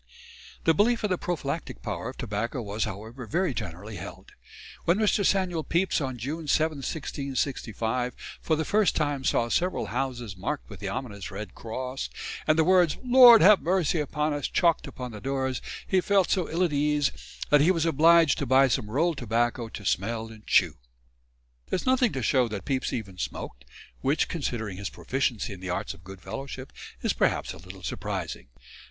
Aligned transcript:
The 0.63 0.73
belief 0.73 1.03
in 1.03 1.11
the 1.11 1.17
prophylactic 1.19 1.83
power 1.83 2.09
of 2.09 2.17
tobacco 2.17 2.59
was, 2.59 2.85
however, 2.85 3.27
very 3.27 3.53
generally 3.53 3.97
held. 3.97 4.31
When 4.85 4.97
Mr. 4.97 5.23
Samuel 5.23 5.63
Pepys 5.63 6.01
on 6.01 6.17
June 6.17 6.47
7, 6.47 6.77
1665, 6.79 8.15
for 8.41 8.55
the 8.55 8.65
first 8.65 8.95
time 8.95 9.23
saw 9.23 9.47
several 9.47 9.85
houses 9.93 10.35
marked 10.35 10.67
with 10.71 10.79
the 10.79 10.89
ominous 10.89 11.29
red 11.29 11.53
cross, 11.53 12.09
and 12.47 12.57
the 12.57 12.63
words 12.63 12.97
"Lord, 13.03 13.43
have 13.43 13.61
mercy 13.61 13.99
upon 13.99 14.33
us" 14.33 14.47
chalked 14.47 14.87
upon 14.87 15.11
the 15.11 15.21
doors, 15.21 15.61
he 15.85 16.01
felt 16.01 16.31
so 16.31 16.49
ill 16.49 16.63
at 16.63 16.73
ease 16.73 17.11
that 17.51 17.61
he 17.61 17.69
was 17.69 17.85
obliged 17.85 18.39
to 18.39 18.47
buy 18.47 18.67
some 18.69 18.89
roll 18.89 19.13
tobacco 19.13 19.69
to 19.69 19.85
smell 19.85 20.29
and 20.29 20.47
chew. 20.47 20.77
There 21.69 21.77
is 21.77 21.85
nothing 21.85 22.11
to 22.13 22.23
show 22.23 22.47
that 22.47 22.65
Pepys 22.65 22.91
even 22.91 23.19
smoked, 23.19 23.65
which 24.01 24.27
considering 24.27 24.77
his 24.77 24.89
proficiency 24.89 25.53
in 25.53 25.59
the 25.59 25.69
arts 25.69 25.93
of 25.93 26.03
good 26.03 26.21
fellowship, 26.21 26.73
is 27.03 27.13
perhaps 27.13 27.53
a 27.53 27.57
little 27.57 27.83
surprising. 27.83 28.47